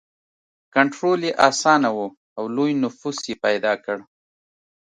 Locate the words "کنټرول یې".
0.73-1.33